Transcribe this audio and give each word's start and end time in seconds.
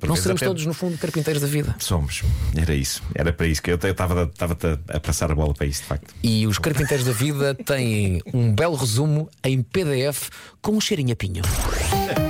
Por 0.00 0.08
Não 0.08 0.16
seremos 0.16 0.40
até 0.40 0.48
todos, 0.48 0.64
no 0.64 0.72
fundo, 0.72 0.96
carpinteiros 0.96 1.42
da 1.42 1.48
vida. 1.48 1.76
Somos. 1.78 2.22
Era 2.56 2.74
isso. 2.74 3.02
Era 3.14 3.34
para 3.34 3.46
isso 3.46 3.62
que 3.62 3.70
eu 3.70 3.76
estava 3.76 4.30
a 4.88 5.00
passar 5.00 5.30
a 5.30 5.34
bola 5.34 5.52
para 5.52 5.66
isso, 5.66 5.82
de 5.82 5.88
facto. 5.88 6.14
E 6.22 6.46
os 6.46 6.58
carpinteiros 6.58 7.04
da 7.04 7.12
vida 7.12 7.54
têm 7.54 8.22
um 8.32 8.50
belo 8.50 8.76
resumo 8.76 9.28
em 9.44 9.62
PDF 9.62 10.30
com 10.62 10.72
um 10.72 10.80
cheirinho 10.80 11.12
a 11.12 11.16
pinho. 11.16 11.42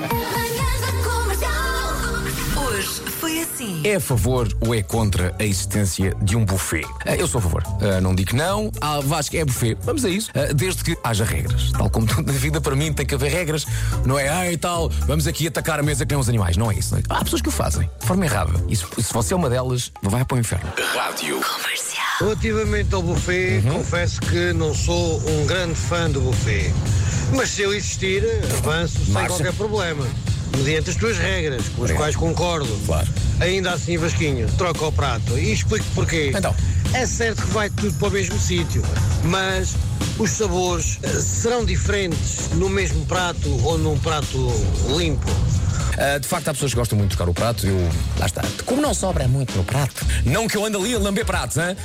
É 3.85 3.95
a 3.97 4.01
favor 4.01 4.49
ou 4.61 4.75
é 4.75 4.83
contra 4.83 5.35
a 5.39 5.45
existência 5.45 6.15
de 6.23 6.37
um 6.37 6.45
buffet? 6.45 6.85
Ah, 7.07 7.15
Eu 7.17 7.27
sou 7.27 7.39
a 7.39 7.43
favor. 7.43 7.63
Ah, 7.81 8.01
Não 8.01 8.15
digo 8.15 8.31
que 8.31 8.37
não. 8.37 8.71
Ah, 8.81 9.01
Vasco 9.01 9.37
é 9.37 9.45
buffet. 9.45 9.77
Vamos 9.83 10.05
a 10.05 10.09
isso. 10.09 10.31
Ah, 10.35 10.53
Desde 10.53 10.83
que 10.85 10.97
haja 11.03 11.25
regras. 11.25 11.71
Tal 11.73 11.88
como 11.91 12.06
tudo 12.06 12.31
na 12.33 12.38
vida, 12.38 12.61
para 12.61 12.75
mim, 12.77 12.93
tem 12.93 13.06
que 13.06 13.15
haver 13.15 13.31
regras. 13.33 13.67
Não 14.05 14.19
é, 14.19 14.29
ah, 14.29 14.51
e 14.53 14.56
tal, 14.56 14.88
vamos 15.06 15.27
aqui 15.27 15.47
atacar 15.47 15.79
a 15.81 15.83
mesa 15.83 16.05
que 16.05 16.12
nem 16.15 16.20
os 16.20 16.29
animais. 16.29 16.56
Não 16.56 16.70
é 16.70 16.75
isso. 16.75 16.93
não 16.95 16.98
é? 17.01 17.02
Há 17.09 17.25
pessoas 17.25 17.43
que 17.43 17.48
o 17.48 17.52
fazem 17.52 17.88
de 18.01 18.06
forma 18.06 18.25
errada. 18.25 18.52
E 18.69 18.77
se, 18.77 18.84
se 19.02 19.12
você 19.12 19.33
é 19.34 19.37
uma 19.37 19.48
delas, 19.51 19.92
vai 20.02 20.25
para 20.25 20.37
o 20.37 20.41
inferno. 20.41 20.70
Comercial. 20.73 22.06
Relativamente 22.20 22.95
ao 22.95 23.02
buffet, 23.02 23.62
confesso 23.62 24.20
que 24.20 24.52
não 24.52 24.75
sou 24.75 25.20
um 25.28 25.47
grande 25.47 25.75
fã 25.75 26.11
do 26.11 26.20
buffet. 26.20 26.73
Mas 27.34 27.50
se 27.50 27.62
eu 27.62 27.73
existir, 27.73 28.23
avanço 28.59 28.98
sem 29.05 29.14
Marcha. 29.14 29.28
qualquer 29.28 29.52
problema. 29.55 30.05
Mediante 30.56 30.90
as 30.90 30.96
tuas 30.96 31.16
regras, 31.16 31.62
com 31.62 31.68
as 31.68 31.78
Obrigado. 31.78 31.98
quais 31.98 32.16
concordo. 32.16 32.80
Claro. 32.86 33.08
Ainda 33.41 33.72
assim, 33.72 33.96
Vasquinho, 33.96 34.46
troca 34.58 34.86
o 34.86 34.92
prato. 34.92 35.38
E 35.38 35.52
explico 35.52 35.86
porquê. 35.95 36.32
Então. 36.34 36.54
É 36.92 37.06
certo 37.06 37.42
que 37.42 37.50
vai 37.52 37.70
tudo 37.70 37.92
para 37.95 38.08
o 38.08 38.10
mesmo 38.10 38.38
sítio, 38.38 38.82
mas 39.24 39.77
os 40.18 40.30
sabores 40.30 40.98
eh, 41.05 41.08
serão 41.08 41.64
diferentes 41.64 42.50
no 42.55 42.68
mesmo 42.68 43.06
prato 43.06 43.48
ou 43.64 43.78
num 43.78 43.96
prato 43.98 44.52
limpo. 44.96 45.30
Ah, 45.96 46.18
de 46.18 46.27
facto, 46.27 46.48
há 46.48 46.52
pessoas 46.55 46.72
que 46.72 46.78
gostam 46.78 46.96
muito 46.96 47.10
de 47.10 47.16
tocar 47.16 47.30
o 47.30 47.34
prato. 47.34 47.66
Eu, 47.66 47.77
lá 48.19 48.27
está. 48.27 48.42
Como 48.64 48.80
não 48.80 48.94
sobra 48.94 49.28
muito 49.28 49.56
no 49.56 49.62
prato, 49.62 50.05
não 50.24 50.48
que 50.48 50.56
eu 50.56 50.64
ando 50.64 50.78
ali 50.78 50.94
a 50.94 50.98
lamber 50.98 51.27
pratos, 51.27 51.58
hein? 51.58 51.77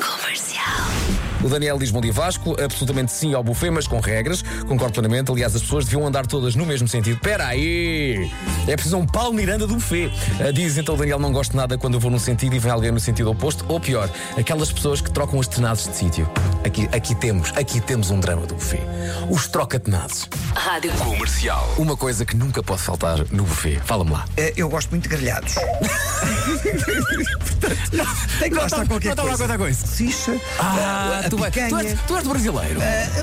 Comercial. 0.00 1.31
O 1.42 1.48
Daniel 1.48 1.78
diz 1.78 1.90
bom 1.90 2.00
dia 2.00 2.12
Vasco, 2.12 2.56
absolutamente 2.62 3.10
sim 3.12 3.34
ao 3.34 3.42
buffet, 3.42 3.70
mas 3.70 3.86
com 3.86 3.98
regras. 3.98 4.42
Concordo 4.66 4.92
plenamente. 4.94 5.30
Aliás, 5.30 5.54
as 5.56 5.62
pessoas 5.62 5.84
deviam 5.84 6.06
andar 6.06 6.26
todas 6.26 6.54
no 6.54 6.64
mesmo 6.64 6.86
sentido. 6.86 7.16
Espera 7.16 7.46
aí! 7.48 8.30
É 8.66 8.74
preciso 8.74 8.96
um 8.96 9.06
Paulo 9.06 9.34
Miranda 9.34 9.66
do 9.66 9.74
buffet. 9.74 10.12
Ah, 10.40 10.52
diz 10.52 10.78
então 10.78 10.94
o 10.94 10.98
Daniel: 10.98 11.18
não 11.18 11.32
gosto 11.32 11.56
nada 11.56 11.76
quando 11.76 11.94
eu 11.94 12.00
vou 12.00 12.10
num 12.10 12.18
sentido 12.18 12.54
e 12.54 12.58
vem 12.58 12.70
alguém 12.70 12.92
no 12.92 13.00
sentido 13.00 13.30
oposto. 13.30 13.64
Ou 13.68 13.80
pior, 13.80 14.08
aquelas 14.36 14.72
pessoas 14.72 15.00
que 15.00 15.10
trocam 15.10 15.40
as 15.40 15.48
tenados 15.48 15.88
de 15.88 15.96
sítio. 15.96 16.28
Aqui, 16.64 16.88
aqui 16.92 17.14
temos, 17.14 17.52
aqui 17.56 17.80
temos 17.80 18.10
um 18.10 18.20
drama 18.20 18.46
do 18.46 18.54
buffet. 18.54 18.82
Os 19.28 19.48
troca-tenados. 19.48 20.28
Rádio 20.54 20.92
Uma 21.76 21.96
coisa 21.96 22.24
que 22.24 22.36
nunca 22.36 22.62
pode 22.62 22.82
faltar 22.82 23.18
no 23.30 23.42
buffet. 23.42 23.80
Fala-me 23.84 24.12
lá. 24.12 24.24
Eh, 24.36 24.52
Eu 24.56 24.68
gosto 24.68 24.90
muito 24.90 25.04
de 25.04 25.08
grelhados. 25.08 25.54
Tem 28.38 28.50
que 28.50 28.56
gostar 28.56 28.82
de 28.82 28.88
qualquer 28.88 29.16
coisa. 29.16 29.58
com 29.58 29.68
isso. 29.68 29.86
Sicha, 29.86 30.36
Ah, 30.58 31.22
a 31.24 31.30
tu, 31.30 31.36
vai, 31.36 31.50
tu, 31.50 31.58
és, 31.60 31.98
tu 32.06 32.16
és 32.16 32.26
brasileiro. 32.26 32.80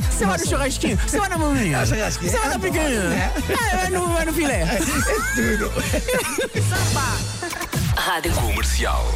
Você 0.09 0.25
vai 0.25 0.37
no 0.37 0.47
churrasquinho, 0.47 0.97
você 1.05 1.19
vai 1.19 1.29
na 1.29 1.37
maminha. 1.37 1.79
Ah. 1.79 1.85
Você 1.85 1.95
vai 2.37 2.49
na 2.49 2.55
Ah, 2.55 2.59
picanha. 2.59 2.89
é. 2.89 3.31
Ah, 3.53 3.75
vai 3.77 3.89
no, 3.89 4.07
vai 4.07 4.25
no 4.25 4.33
filé. 4.33 4.65
Rádio 7.95 8.31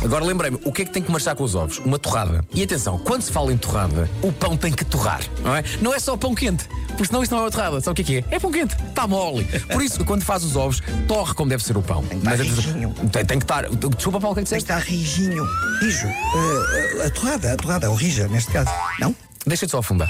Agora 0.03 0.23
lembrei-me, 0.25 0.59
o 0.66 0.72
que 0.72 0.81
é 0.81 0.86
que 0.86 0.92
tem 0.92 1.02
que 1.02 1.09
marchar 1.12 1.36
com 1.36 1.44
os 1.44 1.56
ovos? 1.56 1.80
Uma 1.80 1.97
torrada. 1.97 2.44
E 2.53 2.62
atenção, 2.62 2.97
quando 3.00 3.22
se 3.22 3.31
fala 3.31 3.53
em 3.53 3.58
torrada, 3.58 4.09
o 4.22 4.31
pão 4.31 4.58
tem 4.58 4.72
que 4.73 4.84
torrar, 4.84 5.22
não 5.42 5.56
é? 5.56 5.64
Não 5.81 5.94
é 5.94 6.00
só 6.00 6.18
pão 6.18 6.36
quente, 6.36 6.68
porque 6.94 7.05
senão 7.08 7.23
isso 7.23 7.33
não 7.36 7.45
é 7.45 7.49
torrada. 7.49 7.81
Sabe 7.81 8.02
o 8.02 8.05
que 8.05 8.13
é 8.17 8.22
que 8.22 8.27
é? 8.31 8.36
É 8.36 8.39
pão 8.39 8.52
quente, 8.52 8.75
está 8.89 9.08
mole. 9.08 9.44
Por 9.72 9.81
isso, 9.81 10.03
quando 10.05 10.23
faz 10.23 10.44
os 10.44 10.55
ovos, 10.55 10.81
torre 11.08 11.33
como 11.33 11.50
deve 11.50 11.63
ser 11.63 11.77
o 11.77 11.81
pão. 11.81 12.03
que 12.03 12.16
estar 12.16 12.33
atenção, 12.33 12.55
rijinho. 12.55 12.94
tem, 13.11 13.25
tem 13.25 13.39
que 13.39 13.44
estar. 13.45 13.69
Desculpa, 13.69 14.19
Paulo, 14.19 14.31
o 14.31 14.35
que 14.35 14.41
é 14.41 14.44
que 14.44 14.50
Tem 14.50 14.59
que 14.59 14.66
disseste? 14.66 14.72
estar 14.72 14.80
rijinho. 14.80 15.45
Rijo. 15.81 16.08
Eh, 16.08 16.97
eh, 17.02 17.05
a 17.05 17.09
torrada, 17.09 17.53
a 17.53 17.55
torrada, 17.58 17.89
ou 17.89 17.95
rija, 17.95 18.27
neste 18.27 18.52
caso. 18.52 18.69
Não? 19.00 19.16
Deixa-te 19.45 19.72
só 19.72 19.80
afundar. 19.80 20.09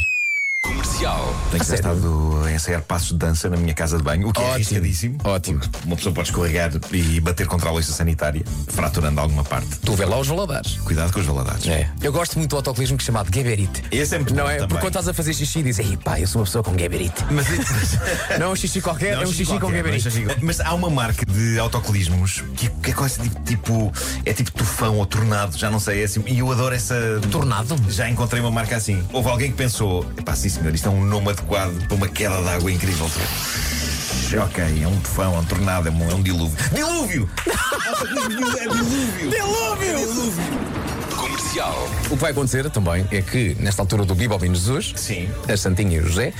Tenho 1.03 1.61
A 1.61 1.65
sério? 1.65 1.75
estado 1.75 2.41
a 2.45 2.51
ensaiar 2.53 2.81
passos 2.81 3.09
de 3.09 3.17
dança 3.17 3.49
na 3.49 3.57
minha 3.57 3.73
casa 3.73 3.97
de 3.97 4.03
banho, 4.03 4.29
o 4.29 4.31
que 4.33 4.41
é 4.41 4.51
arriscadíssimo. 4.53 5.17
Ótimo. 5.25 5.59
Uma 5.85 5.97
pessoa 5.97 6.15
pode 6.15 6.29
escorregar 6.29 6.71
e 6.93 7.19
bater 7.19 7.45
contra 7.45 7.67
a 7.69 7.71
loiça 7.73 7.91
sanitária, 7.91 8.41
fraturando 8.69 9.19
alguma 9.19 9.43
parte. 9.43 9.67
Tu 9.79 9.93
vê 9.95 10.05
lá 10.05 10.17
os 10.17 10.27
valadares. 10.27 10.77
Cuidado 10.77 11.11
com 11.11 11.19
os 11.19 11.25
valadares. 11.25 11.67
É. 11.67 11.89
Eu 12.01 12.13
gosto 12.13 12.37
muito 12.37 12.51
do 12.51 12.55
autocolismo 12.55 12.97
que 12.97 13.03
é 13.03 13.05
chamado 13.05 13.29
Geberit. 13.33 13.83
Esse 13.91 14.15
é 14.15 14.17
muito 14.17 14.33
Não 14.33 14.43
bom 14.45 14.49
é? 14.49 14.53
também. 14.53 14.67
Porque 14.69 14.81
quando 14.81 14.91
estás 14.91 15.07
a 15.09 15.13
fazer 15.13 15.33
xixi, 15.33 15.61
dizes, 15.61 15.85
ei 15.85 15.97
pá, 15.97 16.19
eu 16.21 16.25
sou 16.27 16.39
uma 16.39 16.45
pessoa 16.45 16.63
com 16.63 16.77
Geberit. 16.77 17.13
Mas, 17.29 17.47
Não 18.39 18.47
é 18.47 18.49
um 18.49 18.55
xixi 18.55 18.79
qualquer, 18.81 19.15
Não, 19.17 19.23
é 19.23 19.25
um 19.25 19.31
xixi 19.31 19.45
com 19.45 19.59
qualquer, 19.59 19.77
Geberit. 19.77 20.03
mas 20.05 20.13
xixi- 20.13 20.37
Mas 20.41 20.59
há 20.61 20.73
uma 20.73 20.89
marca 20.89 21.25
de 21.25 21.59
autocolismos 21.59 22.43
que, 22.55 22.69
que 22.69 22.91
é 22.91 22.93
quase 22.93 23.19
tipo, 23.19 23.41
tipo- 23.41 23.93
É 24.25 24.31
tipo 24.33 24.51
tufão 24.51 24.97
ou 24.97 25.05
tornado, 25.05 25.57
já 25.57 25.69
não 25.69 25.79
sei. 25.79 26.01
É 26.01 26.05
assim, 26.05 26.23
e 26.27 26.39
eu 26.39 26.49
adoro 26.51 26.73
essa. 26.73 26.95
Tornado? 27.29 27.75
Já 27.89 28.09
encontrei 28.09 28.41
uma 28.41 28.51
marca 28.51 28.75
assim. 28.77 29.03
Houve 29.11 29.29
alguém 29.29 29.51
que 29.51 29.57
pensou: 29.57 30.05
epá, 30.17 30.33
sim 30.35 30.47
senhor, 30.49 30.73
isto 30.73 30.87
é 30.87 30.91
um 30.91 30.92
nome 31.01 31.29
adequado 31.29 31.87
para 31.87 31.95
uma 31.95 32.07
queda 32.07 32.41
de 32.41 32.49
água 32.49 32.71
incrível. 32.71 33.09
Ok, 34.43 34.63
é 34.81 34.87
um 34.87 34.99
tufão, 34.99 35.35
é 35.35 35.39
um 35.39 35.45
tornado, 35.45 35.87
é 35.87 35.91
um, 35.91 36.09
é 36.09 36.15
um 36.15 36.23
dilúvio. 36.23 36.57
Dilúvio! 36.73 37.29
Autocolismo 37.87 38.47
é 38.57 38.67
dilúvio! 38.67 39.29
Dilúvio! 39.29 39.42
O 42.09 42.09
que 42.09 42.15
vai 42.15 42.31
acontecer 42.31 42.67
também 42.71 43.05
é 43.11 43.21
que, 43.21 43.55
nesta 43.59 43.81
altura 43.83 44.03
do 44.05 44.15
Bibo 44.15 44.37
Bino 44.39 44.55
Jesus, 44.55 44.91
Sim. 44.95 45.29
a 45.47 45.55
Santinha 45.55 45.97
e 45.97 45.99
o 45.99 46.07
José, 46.07 46.33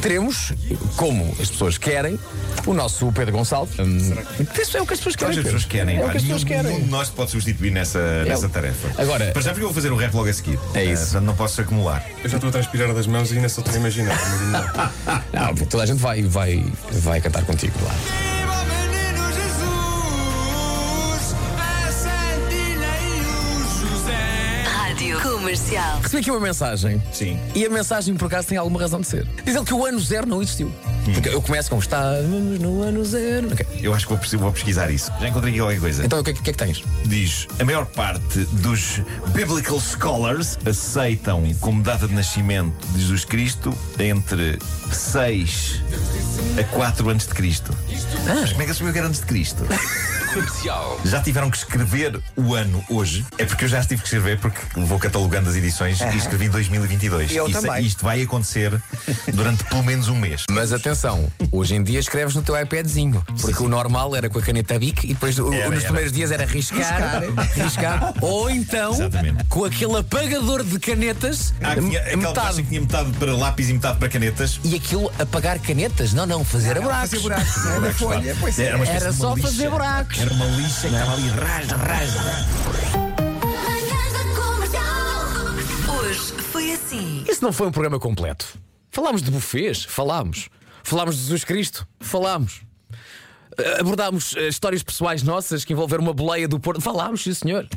teremos, 0.00 0.52
como 0.96 1.34
as 1.40 1.50
pessoas 1.50 1.76
querem, 1.78 2.16
o 2.64 2.72
nosso 2.72 3.10
Pedro 3.12 3.32
Gonçalves. 3.32 3.76
Hum, 3.80 3.98
Isso 4.60 4.76
é 4.76 4.80
o 4.82 4.86
que 4.86 4.92
as 4.94 5.00
pessoas 5.00 5.16
querem. 5.16 5.36
As 5.38 5.44
pessoas 5.44 5.64
querem, 5.64 5.96
É 5.98 6.04
o 6.06 6.10
que 6.10 6.16
as 6.16 6.22
pessoas 6.22 6.44
querem. 6.44 6.62
nenhum 6.74 6.84
de 6.84 6.90
nós 6.90 7.08
pode 7.10 7.32
substituir 7.32 7.72
nessa, 7.72 8.24
nessa 8.24 8.48
tarefa. 8.48 8.88
Agora- 9.02 9.32
Para 9.32 9.42
já, 9.42 9.50
porque 9.50 9.64
eu 9.64 9.68
vou 9.68 9.74
fazer 9.74 9.90
o 9.90 9.96
rap 9.96 10.14
logo 10.14 10.28
a 10.28 10.32
seguir. 10.32 10.58
É 10.74 10.84
isso. 10.84 11.02
Eh, 11.02 11.04
portanto, 11.06 11.24
não 11.24 11.34
posso 11.34 11.60
acumular. 11.60 12.06
Eu 12.22 12.30
já 12.30 12.36
estou 12.36 12.48
a 12.48 12.52
transpirar 12.52 12.94
das 12.94 13.06
mãos 13.08 13.32
e 13.32 13.36
ainda 13.36 13.48
só 13.48 13.62
estou 13.62 13.74
a 13.74 13.78
imaginar. 13.78 14.16
Não, 15.32 15.54
toda 15.66 15.82
a 15.82 15.86
gente 15.86 15.98
vai, 15.98 16.22
vai, 16.22 16.64
vai 16.92 17.20
cantar 17.20 17.44
contigo 17.44 17.74
lá. 17.84 18.31
Rádio 25.02 25.20
Comercial. 25.20 25.98
Recebi 26.00 26.20
aqui 26.20 26.30
uma 26.30 26.38
mensagem. 26.38 27.02
Sim. 27.12 27.36
E 27.56 27.66
a 27.66 27.70
mensagem, 27.70 28.14
por 28.14 28.26
acaso, 28.26 28.46
tem 28.46 28.56
alguma 28.56 28.80
razão 28.80 29.00
de 29.00 29.08
ser. 29.08 29.26
Diz 29.44 29.56
ele 29.56 29.64
que 29.64 29.74
o 29.74 29.84
ano 29.84 29.98
zero 29.98 30.28
não 30.28 30.40
existiu. 30.40 30.72
Porque 31.12 31.28
eu 31.28 31.42
começo 31.42 31.68
com 31.70 31.78
estávamos 31.78 32.58
no 32.60 32.82
ano 32.82 33.04
zero. 33.04 33.52
Ok. 33.52 33.66
Eu 33.80 33.94
acho 33.94 34.06
que 34.06 34.14
vou, 34.14 34.40
vou 34.40 34.52
pesquisar 34.52 34.90
isso. 34.90 35.10
Já 35.20 35.28
encontrei 35.28 35.52
aqui 35.52 35.60
qualquer 35.60 35.80
coisa. 35.80 36.04
Então 36.04 36.20
o 36.20 36.24
que, 36.24 36.30
é 36.30 36.32
que- 36.34 36.40
é 36.50 36.52
que 36.52 36.58
tens? 36.58 36.82
Diz: 37.04 37.46
a 37.58 37.64
maior 37.64 37.86
parte 37.86 38.40
dos 38.52 39.00
biblical 39.34 39.80
scholars 39.80 40.58
aceitam 40.64 41.52
como 41.60 41.82
data 41.82 42.06
de 42.06 42.14
nascimento 42.14 42.74
de 42.92 43.00
Jesus 43.00 43.24
Cristo 43.24 43.76
entre 43.98 44.58
6 44.92 45.82
a 46.60 46.64
4 46.64 47.08
antes 47.10 47.26
de 47.26 47.34
Cristo. 47.34 47.76
Mas 48.26 48.50
como 48.52 48.62
é 48.62 48.66
que 48.66 48.74
sabia 48.74 48.92
que 48.92 48.98
era 48.98 49.08
antes 49.08 49.20
de 49.20 49.26
Cristo? 49.26 49.64
Já 51.04 51.20
tiveram 51.20 51.50
que 51.50 51.58
escrever 51.58 52.18
o 52.36 52.54
ano 52.54 52.82
hoje. 52.88 53.24
É 53.36 53.44
porque 53.44 53.64
eu 53.64 53.68
já 53.68 53.82
tive 53.84 54.00
que 54.00 54.06
escrever, 54.08 54.38
porque 54.38 54.58
vou 54.80 54.98
catalogando 54.98 55.50
as 55.50 55.56
edições 55.56 56.00
e 56.00 56.16
escrevi 56.16 56.48
2022. 56.48 57.32
Eu 57.32 57.46
Isso- 57.48 57.60
também. 57.60 57.84
Isto 57.84 58.02
vai 58.04 58.22
acontecer 58.22 58.80
durante 59.34 59.62
pelo 59.64 59.82
menos 59.82 60.08
um 60.08 60.16
mês. 60.16 60.44
Mas 60.50 60.72
atenção, 60.92 61.30
hoje 61.50 61.74
em 61.74 61.82
dia 61.82 61.98
escreves 61.98 62.34
no 62.34 62.42
teu 62.42 62.60
iPadzinho. 62.60 63.22
Porque 63.40 63.62
o 63.62 63.68
normal 63.68 64.14
era 64.14 64.28
com 64.28 64.38
a 64.38 64.42
caneta 64.42 64.78
Bic 64.78 65.04
e 65.04 65.14
depois 65.14 65.38
o- 65.38 65.52
Era, 65.52 65.66
nos 65.68 65.76
era. 65.78 65.84
primeiros 65.84 66.12
dias 66.12 66.30
era 66.30 66.44
riscar, 66.44 67.22
riscar. 67.54 68.14
Ou 68.20 68.50
então 68.50 68.92
Exatamente. 68.92 69.44
com 69.44 69.64
aquele 69.64 69.96
apagador 69.98 70.62
de 70.62 70.78
canetas, 70.78 71.54
Ah, 71.62 71.74
tinha, 71.74 71.98
aquela 72.00 72.16
metade. 72.18 72.34
caixa 72.46 72.62
que 72.62 72.68
tinha 72.68 72.80
metade 72.80 73.10
para 73.12 73.34
lápis 73.36 73.68
e 73.70 73.72
metade 73.72 73.98
para 73.98 74.08
canetas. 74.08 74.60
E 74.64 74.74
aquilo 74.76 75.10
apagar 75.18 75.58
canetas? 75.60 76.12
Não, 76.12 76.26
não, 76.26 76.44
fazer 76.44 76.78
buracos. 76.80 77.10
Fazer 77.10 77.20
buracos, 77.22 77.64
não 77.64 77.74
é? 77.76 77.80
Na 77.80 77.92
folha. 77.94 78.36
Pois 78.40 78.58
é. 78.58 78.64
Era, 78.66 78.76
uma 78.76 78.84
espécie 78.84 79.02
Era 79.04 79.12
de 79.12 79.20
uma 79.20 79.28
só 79.28 79.34
lixa. 79.34 79.48
fazer 79.48 79.70
buracos. 79.70 80.18
Era 80.20 80.32
uma 80.34 80.46
lixa 80.46 80.80
que 80.88 80.94
estava 80.94 81.12
ali, 81.14 81.28
rasga, 81.28 81.76
rasga. 81.76 82.22
Manhãs 83.32 84.12
da 84.12 84.42
Comercial. 84.42 85.96
Hoje 85.98 86.20
foi 86.52 86.72
assim. 86.72 87.24
Isso 87.28 87.42
não 87.42 87.52
foi 87.52 87.66
um 87.66 87.72
programa 87.72 87.98
completo. 87.98 88.46
Falámos 88.90 89.22
de 89.22 89.30
bufês, 89.30 89.84
falámos. 89.88 90.48
Falámos 90.82 91.16
de 91.16 91.22
Jesus 91.22 91.44
Cristo, 91.44 91.86
falámos. 92.00 92.62
Eh, 93.58 93.80
Abordámos 93.80 94.34
eh, 94.36 94.48
histórias 94.48 94.82
pessoais 94.82 95.22
nossas 95.22 95.64
que 95.64 95.72
envolveram 95.72 96.02
uma 96.02 96.12
boleia 96.14 96.48
do 96.48 96.58
Porto. 96.58 96.80
Falámos, 96.80 97.22
sim, 97.22 97.34
senhor. 97.34 97.68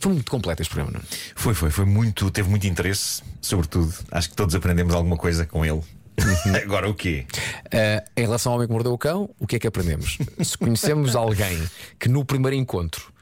Foi 0.00 0.12
muito 0.12 0.30
completo 0.30 0.60
este 0.60 0.72
programa, 0.74 0.98
não 0.98 1.00
é? 1.00 1.16
Foi, 1.34 1.54
foi, 1.54 1.70
foi 1.70 1.84
muito, 1.84 2.30
teve 2.30 2.48
muito 2.48 2.66
interesse, 2.66 3.22
sobretudo. 3.40 3.92
Acho 4.10 4.30
que 4.30 4.36
todos 4.36 4.54
aprendemos 4.54 4.94
alguma 4.94 5.16
coisa 5.16 5.46
com 5.46 5.64
ele. 5.64 5.82
Agora 6.62 6.88
o 6.88 6.94
quê? 6.94 7.26
Eh, 7.70 8.04
em 8.16 8.22
relação 8.22 8.52
ao 8.52 8.56
homem 8.58 8.68
que 8.68 8.72
mordeu 8.72 8.92
o 8.92 8.98
cão, 8.98 9.30
o 9.38 9.46
que 9.46 9.56
é 9.56 9.58
que 9.58 9.66
aprendemos? 9.66 10.18
Se 10.42 10.56
conhecemos 10.56 11.14
alguém 11.16 11.60
que 11.98 12.08
no 12.08 12.24
primeiro 12.24 12.56
encontro 12.56 13.12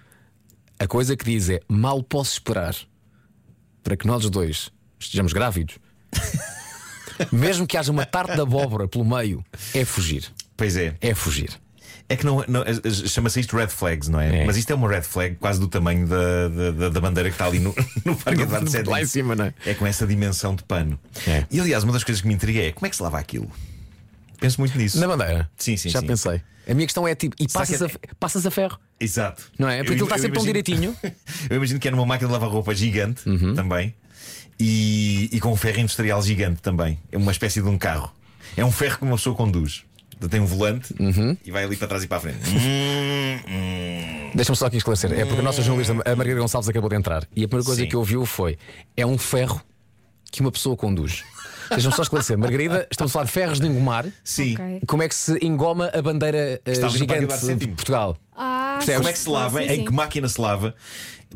a 0.78 0.86
coisa 0.86 1.16
que 1.16 1.24
diz 1.24 1.48
é 1.48 1.60
mal 1.68 2.02
posso 2.02 2.32
esperar 2.32 2.74
para 3.82 3.96
que 3.96 4.06
nós 4.06 4.28
dois 4.28 4.70
estejamos 4.98 5.32
grávidos, 5.32 5.78
mesmo 7.30 7.66
que 7.66 7.76
haja 7.76 7.90
uma 7.92 8.04
tarte 8.06 8.34
de 8.34 8.40
abóbora 8.40 8.88
pelo 8.88 9.04
meio, 9.04 9.44
é 9.74 9.84
fugir. 9.84 10.24
Pois 10.56 10.76
é. 10.76 10.94
É 11.00 11.14
fugir. 11.14 11.50
É 12.08 12.16
que 12.16 12.26
não, 12.26 12.44
não- 12.48 12.64
chama-se 13.08 13.40
isto 13.40 13.56
red 13.56 13.68
flags, 13.68 14.08
não 14.08 14.20
é? 14.20 14.42
É. 14.42 14.44
Mas 14.44 14.56
isto 14.56 14.70
é 14.70 14.74
uma 14.74 14.88
red 14.88 15.02
flag 15.02 15.36
quase 15.36 15.58
do 15.60 15.66
tamanho 15.68 16.06
da, 16.06 16.48
da, 16.72 16.88
da- 16.90 17.00
bandeira 17.00 17.30
que 17.30 17.34
está 17.34 17.46
ali 17.46 17.58
no, 17.58 17.74
no 18.04 18.16
Parque 18.16 18.42
Eduardo 18.42 18.70
VII. 18.70 18.82
Lá 18.84 19.00
em 19.00 19.06
cima, 19.06 19.34
não 19.34 19.46
é? 19.46 19.54
É 19.64 19.72
com 19.74 19.86
essa 19.86 20.06
dimensão 20.06 20.54
de 20.54 20.62
pano. 20.64 20.98
É. 21.26 21.46
E 21.50 21.58
aliás, 21.60 21.84
uma 21.84 21.92
das 21.92 22.04
coisas 22.04 22.20
que 22.20 22.28
me 22.28 22.34
intriga 22.34 22.60
é 22.60 22.72
como 22.72 22.86
é 22.86 22.90
que 22.90 22.96
se 22.96 23.02
lava 23.02 23.18
aquilo? 23.18 23.50
Penso 24.40 24.60
muito 24.60 24.76
nisso. 24.76 24.98
Na 25.00 25.06
bandeira? 25.06 25.48
Sim, 25.56 25.76
sim, 25.76 25.88
Já 25.88 26.00
sim. 26.00 26.06
pensei. 26.06 26.42
A 26.68 26.74
minha 26.74 26.86
questão 26.86 27.06
é 27.08 27.14
tipo, 27.14 27.34
e 27.40 27.48
passas, 27.48 27.78
que 27.78 27.84
a, 27.84 27.86
é- 27.86 28.14
passas 28.20 28.44
a 28.46 28.50
ferro? 28.50 28.78
Exato. 29.00 29.44
Não 29.58 29.68
é? 29.68 29.78
Porque 29.78 29.90
Eu- 29.90 29.94
aquilo 29.94 30.06
está 30.08 30.18
sempre 30.18 30.38
tão 30.38 30.44
imagino- 30.44 30.62
direitinho. 30.92 30.96
Eu 31.50 31.56
imagino 31.56 31.80
que 31.80 31.88
é 31.88 31.90
numa 31.90 32.04
máquina 32.06 32.28
de 32.28 32.32
lavar 32.32 32.50
roupa 32.50 32.74
gigante 32.74 33.28
Uhum. 33.28 33.54
também 33.54 33.94
e, 34.58 35.28
e 35.32 35.40
com 35.40 35.52
um 35.52 35.56
ferro 35.56 35.80
industrial 35.80 36.22
gigante 36.22 36.60
também. 36.62 36.98
É 37.10 37.16
uma 37.16 37.32
espécie 37.32 37.60
de 37.62 37.68
um 37.68 37.76
carro. 37.78 38.12
É 38.56 38.64
um 38.64 38.70
ferro 38.72 38.98
que 38.98 39.04
uma 39.04 39.16
pessoa 39.16 39.34
conduz. 39.34 39.84
Tem 40.30 40.40
um 40.40 40.46
volante 40.46 40.94
Uhum. 41.00 41.36
e 41.44 41.50
vai 41.50 41.64
ali 41.64 41.76
para 41.76 41.88
trás 41.88 42.04
e 42.04 42.06
para 42.06 42.18
a 42.18 42.20
frente. 42.20 42.38
Hum, 42.48 43.38
hum. 43.48 44.30
Deixa-me 44.34 44.56
só 44.56 44.66
aqui 44.66 44.76
esclarecer. 44.76 45.12
É 45.12 45.24
porque 45.24 45.40
a 45.40 45.42
nossa 45.42 45.62
jornalista, 45.62 45.92
a 45.92 46.16
Margarida 46.16 46.40
Gonçalves, 46.40 46.68
acabou 46.68 46.88
de 46.88 46.96
entrar. 46.96 47.26
E 47.34 47.44
a 47.44 47.48
primeira 47.48 47.64
coisa 47.66 47.80
Sim. 47.82 47.88
que 47.88 47.96
ouviu 47.96 48.24
foi: 48.24 48.56
é 48.96 49.04
um 49.04 49.18
ferro 49.18 49.60
que 50.30 50.40
uma 50.40 50.52
pessoa 50.52 50.76
conduz. 50.76 51.24
Deixa-me 51.70 51.94
só 51.94 52.02
esclarecer. 52.02 52.38
Margarida, 52.38 52.86
estamos 52.90 53.10
a 53.10 53.12
falar 53.14 53.24
de 53.24 53.32
ferros 53.32 53.58
de 53.60 53.66
engomar. 53.66 54.06
Sim. 54.22 54.54
Ok. 54.54 54.80
Como 54.86 55.02
é 55.02 55.08
que 55.08 55.14
se 55.14 55.38
engoma 55.44 55.90
a 55.92 56.00
bandeira 56.02 56.60
no 56.66 56.88
gigante 56.90 57.54
de. 57.56 57.66
Portugal? 57.68 58.16
Ah, 58.36 58.61
Percebes? 58.78 58.96
Como 58.98 59.08
é 59.08 59.12
que 59.12 59.18
se 59.18 59.28
lava? 59.30 59.58
Sim, 59.60 59.64
em 59.66 59.76
sim. 59.76 59.84
que 59.84 59.92
máquina 59.92 60.28
se 60.28 60.40
lava? 60.40 60.74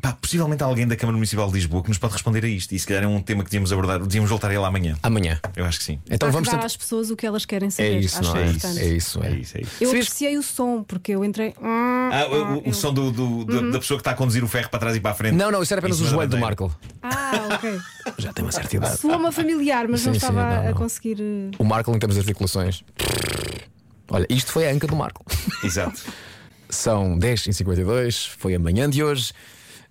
Pá, 0.03 0.13
possivelmente 0.13 0.63
há 0.63 0.67
alguém 0.67 0.87
da 0.87 0.95
Câmara 0.95 1.17
Municipal 1.17 1.49
de 1.49 1.55
Lisboa 1.55 1.83
que 1.83 1.89
nos 1.89 1.97
pode 1.97 2.13
responder 2.13 2.45
a 2.45 2.49
isto. 2.49 2.71
E 2.75 2.79
se 2.79 2.87
calhar 2.87 3.03
é 3.05 3.07
um 3.07 3.19
tema 3.23 3.43
que 3.43 3.49
devíamos 3.49 3.73
abordar, 3.73 3.99
devíamos 3.99 4.29
voltar 4.29 4.51
a 4.51 4.55
ele 4.55 4.63
amanhã. 4.63 4.95
Amanhã. 5.03 5.41
Eu 5.57 5.65
acho 5.65 5.79
que 5.79 5.85
sim. 5.85 5.99
Então 6.11 6.29
Há 6.29 6.31
que 6.31 6.35
vamos 6.35 6.49
dar 6.49 6.57
tentar. 6.57 6.67
às 6.67 6.77
pessoas 6.77 7.11
o 7.11 7.17
que 7.17 7.25
elas 7.27 7.47
querem 7.47 7.69
É 7.69 7.71
saber. 7.71 8.01
isso, 8.01 8.19
Acho 8.21 8.29
não 8.29 8.37
é? 8.37 8.47
importante. 8.47 8.79
É 8.79 8.87
isso, 8.89 9.23
é. 9.25 9.27
É 9.29 9.31
isso, 9.31 9.57
é 9.57 9.61
isso. 9.63 9.71
Eu 9.81 9.89
apreciei 9.89 10.37
o 10.37 10.43
som, 10.43 10.83
porque 10.83 11.13
eu 11.13 11.25
entrei. 11.25 11.55
Ah, 11.63 12.27
o, 12.63 12.69
o 12.69 12.75
som 12.75 12.93
do, 12.93 13.11
do- 13.11 13.45
da- 13.47 13.71
da 13.73 13.79
pessoa 13.79 13.97
que 13.97 14.03
está 14.03 14.11
a 14.11 14.15
conduzir 14.15 14.45
o 14.45 14.49
ferro 14.49 14.69
para 14.69 14.81
trás 14.81 14.95
e 14.97 15.01
para 15.01 15.13
a 15.13 15.15
frente. 15.15 15.35
Não, 15.35 15.51
não, 15.51 15.63
isso 15.63 15.73
era 15.73 15.81
apenas 15.81 15.99
Em 15.99 16.03
o 16.03 16.07
cima 16.09 16.27
da 16.27 16.37
joelho 16.37 16.59
do 16.59 16.59
bandeira. 16.59 16.73
Marco. 17.03 17.49
Ah, 17.51 17.55
ok. 17.55 17.81
Já 18.19 18.33
tem 18.35 18.45
uma 18.45 18.53
certa 18.53 18.77
idade. 18.77 18.99
Soa-me 19.01 19.33
familiar, 19.33 19.89
mas 19.89 20.05
não 20.05 20.13
Sim, 20.13 20.21
sim, 20.21 20.27
estava 20.27 20.43
não, 20.47 20.61
a 20.61 20.65
não. 20.65 20.75
conseguir. 20.75 21.17
eh, 21.23 21.57
O 21.59 21.65
Marco, 21.65 21.91
em 21.91 21.99
termos 21.99 22.17
de 22.17 22.21
articulações. 22.21 22.85
Olha, 24.11 24.27
isto 24.29 24.53
foi 24.53 24.69
a 24.69 24.73
anca 24.73 24.87
do 24.87 24.95
Marco. 24.95 25.25
Exato. 25.65 26.03
São 26.77 27.19
10h52, 27.19 28.29
foi 28.39 28.55
amanhã 28.55 28.89
de 28.89 29.03
hoje. 29.03 29.33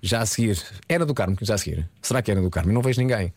Já 0.02 0.22
a 0.22 0.26
seguir. 0.26 0.62
Era 0.88 1.06
do 1.06 1.14
Carmo, 1.14 1.36
já 1.42 1.56
a 1.56 1.58
seguir. 1.58 1.90
Será 2.02 2.22
que 2.22 2.30
era 2.30 2.40
do 2.42 2.50
Carmo? 2.50 2.72
Não 2.72 2.82
vejo 2.82 3.02
ninguém. 3.02 3.34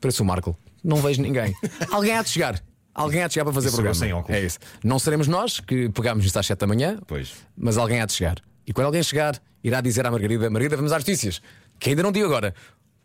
Parece 0.00 0.22
o 0.22 0.24
Marco. 0.24 0.56
Não 0.84 0.96
vejo 0.98 1.20
ninguém. 1.20 1.52
Alguém 1.90 2.14
há 2.16 2.22
de 2.22 2.28
chegar. 2.28 2.62
Alguém 2.94 3.22
há 3.22 3.26
de 3.28 3.34
chegar 3.34 3.44
para 3.44 3.54
fazer 3.54 3.68
Isso 3.68 3.76
programa. 3.76 3.94
chegou 3.94 4.08
sem 4.08 4.12
óculos. 4.18 4.40
É 4.40 4.46
isso. 4.46 4.58
Não 4.84 4.98
seremos 4.98 5.26
nós 5.26 5.58
que 5.58 5.88
pegámos 5.90 6.24
isto 6.24 6.38
às 6.38 6.46
7 6.46 6.58
da 6.60 6.66
manhã, 6.66 6.98
Pois. 7.06 7.32
mas 7.56 7.76
alguém 7.76 8.00
há 8.00 8.06
de 8.06 8.12
chegar. 8.12 8.36
E 8.66 8.72
quando 8.72 8.86
alguém 8.86 9.02
chegar, 9.02 9.40
irá 9.64 9.80
dizer 9.80 10.06
à 10.06 10.10
Margarida: 10.10 10.48
Margarida, 10.48 10.76
vamos 10.76 10.92
às 10.92 11.02
notícias. 11.02 11.42
Que 11.78 11.90
ainda 11.90 12.02
não 12.04 12.12
digo 12.12 12.26
agora, 12.26 12.54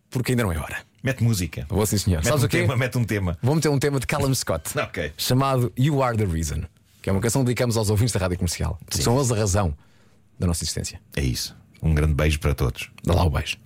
porque 0.09 0.33
ainda 0.33 0.43
não 0.43 0.51
é 0.51 0.57
hora. 0.59 0.77
Mete 1.03 1.23
música. 1.23 1.65
Vou 1.69 1.85
sim, 1.85 1.97
senhor. 1.97 2.17
Mete 2.17 2.27
Sabes 2.27 2.43
um 2.43 2.45
o 2.45 2.49
quê? 2.49 2.61
tema, 2.61 2.75
mete 2.77 2.97
um 2.97 3.03
tema. 3.03 3.37
Vou 3.41 3.55
meter 3.55 3.69
um 3.69 3.79
tema 3.79 3.99
de 3.99 4.05
Callum 4.07 4.33
Scott 4.35 4.71
Ok. 4.77 5.11
chamado 5.17 5.71
You 5.77 6.01
Are 6.03 6.15
the 6.17 6.25
Reason, 6.25 6.63
que 7.05 7.09
é 7.11 7.13
uma 7.13 7.21
canção 7.21 7.43
que 7.43 7.45
dedicamos 7.45 7.77
aos 7.77 7.91
ouvintes 7.91 8.11
da 8.15 8.19
rádio 8.19 8.35
comercial. 8.35 8.79
São 8.89 9.15
eles 9.15 9.31
a 9.31 9.35
razão 9.35 9.77
da 10.39 10.47
nossa 10.47 10.63
existência. 10.63 10.99
É 11.15 11.21
isso. 11.21 11.55
Um 11.79 11.93
grande 11.93 12.15
beijo 12.15 12.39
para 12.39 12.55
todos. 12.55 12.89
Dá 13.03 13.13
lá 13.13 13.25
o 13.25 13.29
beijo. 13.29 13.57